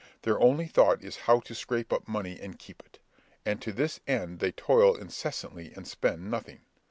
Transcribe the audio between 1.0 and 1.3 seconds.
is